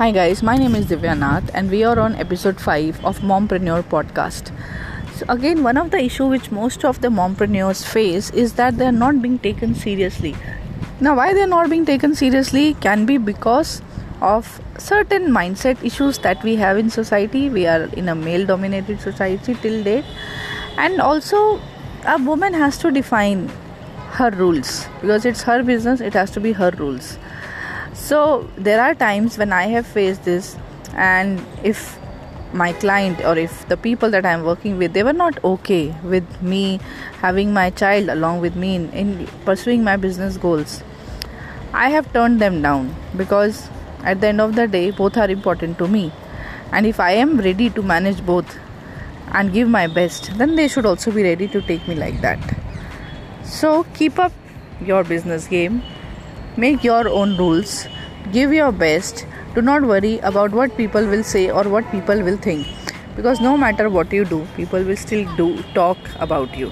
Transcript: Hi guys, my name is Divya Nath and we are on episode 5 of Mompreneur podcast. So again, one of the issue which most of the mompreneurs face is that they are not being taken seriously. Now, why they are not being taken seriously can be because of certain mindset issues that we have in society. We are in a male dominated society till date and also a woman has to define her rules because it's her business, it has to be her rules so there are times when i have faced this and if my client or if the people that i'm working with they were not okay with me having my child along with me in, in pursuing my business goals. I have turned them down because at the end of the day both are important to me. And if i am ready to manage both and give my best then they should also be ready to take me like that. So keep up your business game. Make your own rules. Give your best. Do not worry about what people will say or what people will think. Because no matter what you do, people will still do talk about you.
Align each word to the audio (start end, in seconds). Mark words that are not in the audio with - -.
Hi 0.00 0.12
guys, 0.12 0.42
my 0.42 0.56
name 0.56 0.74
is 0.74 0.86
Divya 0.86 1.14
Nath 1.18 1.50
and 1.52 1.70
we 1.70 1.84
are 1.84 2.00
on 2.00 2.14
episode 2.14 2.58
5 2.58 3.04
of 3.04 3.18
Mompreneur 3.18 3.82
podcast. 3.82 4.50
So 5.14 5.26
again, 5.28 5.62
one 5.62 5.76
of 5.76 5.90
the 5.90 5.98
issue 6.02 6.24
which 6.24 6.50
most 6.50 6.86
of 6.86 7.02
the 7.02 7.08
mompreneurs 7.08 7.84
face 7.86 8.30
is 8.30 8.54
that 8.54 8.78
they 8.78 8.86
are 8.86 8.98
not 9.00 9.20
being 9.20 9.38
taken 9.38 9.74
seriously. 9.74 10.34
Now, 11.02 11.16
why 11.16 11.34
they 11.34 11.42
are 11.42 11.46
not 11.46 11.68
being 11.68 11.84
taken 11.84 12.14
seriously 12.14 12.72
can 12.80 13.04
be 13.04 13.18
because 13.18 13.82
of 14.22 14.62
certain 14.78 15.26
mindset 15.32 15.84
issues 15.84 16.16
that 16.20 16.42
we 16.42 16.56
have 16.56 16.78
in 16.78 16.88
society. 16.88 17.50
We 17.50 17.66
are 17.66 17.82
in 18.04 18.08
a 18.08 18.14
male 18.14 18.46
dominated 18.46 19.02
society 19.02 19.52
till 19.52 19.84
date 19.84 20.06
and 20.78 21.02
also 21.02 21.60
a 22.06 22.16
woman 22.16 22.54
has 22.54 22.78
to 22.78 22.90
define 22.90 23.50
her 24.12 24.30
rules 24.30 24.88
because 25.02 25.26
it's 25.26 25.42
her 25.42 25.62
business, 25.62 26.00
it 26.00 26.14
has 26.14 26.30
to 26.30 26.40
be 26.40 26.52
her 26.52 26.70
rules 26.78 27.18
so 28.10 28.20
there 28.56 28.80
are 28.82 28.94
times 28.94 29.38
when 29.38 29.52
i 29.52 29.64
have 29.72 29.86
faced 29.86 30.24
this 30.24 30.56
and 30.94 31.42
if 31.62 31.98
my 32.52 32.72
client 32.72 33.20
or 33.24 33.38
if 33.38 33.68
the 33.68 33.76
people 33.76 34.10
that 34.10 34.26
i'm 34.26 34.42
working 34.44 34.76
with 34.78 34.92
they 34.92 35.02
were 35.02 35.12
not 35.12 35.42
okay 35.44 35.94
with 36.02 36.42
me 36.42 36.80
having 37.20 37.52
my 37.52 37.70
child 37.70 38.08
along 38.08 38.40
with 38.40 38.56
me 38.56 38.74
in, 38.74 38.90
in 38.92 39.26
pursuing 39.44 39.84
my 39.84 39.96
business 39.96 40.36
goals. 40.36 40.82
I 41.72 41.90
have 41.90 42.12
turned 42.12 42.40
them 42.40 42.62
down 42.62 42.94
because 43.16 43.68
at 44.02 44.20
the 44.20 44.28
end 44.28 44.40
of 44.40 44.56
the 44.56 44.66
day 44.66 44.90
both 44.90 45.16
are 45.16 45.30
important 45.30 45.78
to 45.78 45.86
me. 45.86 46.12
And 46.72 46.86
if 46.86 46.98
i 46.98 47.12
am 47.12 47.38
ready 47.38 47.70
to 47.70 47.82
manage 47.82 48.24
both 48.26 48.58
and 49.32 49.52
give 49.52 49.68
my 49.68 49.86
best 49.86 50.36
then 50.36 50.56
they 50.56 50.66
should 50.66 50.86
also 50.86 51.12
be 51.12 51.22
ready 51.22 51.46
to 51.46 51.62
take 51.62 51.86
me 51.86 51.94
like 51.94 52.20
that. 52.22 52.56
So 53.44 53.84
keep 53.94 54.18
up 54.18 54.32
your 54.80 55.04
business 55.04 55.46
game. 55.46 55.82
Make 56.56 56.82
your 56.82 57.08
own 57.08 57.36
rules. 57.36 57.86
Give 58.28 58.52
your 58.52 58.70
best. 58.70 59.26
Do 59.54 59.62
not 59.62 59.82
worry 59.82 60.18
about 60.20 60.52
what 60.52 60.76
people 60.76 61.06
will 61.06 61.24
say 61.24 61.50
or 61.50 61.64
what 61.64 61.90
people 61.90 62.22
will 62.22 62.36
think. 62.36 62.66
Because 63.16 63.40
no 63.40 63.56
matter 63.56 63.90
what 63.90 64.12
you 64.12 64.24
do, 64.24 64.46
people 64.56 64.82
will 64.84 64.96
still 64.96 65.24
do 65.36 65.62
talk 65.74 65.98
about 66.18 66.56
you. 66.56 66.70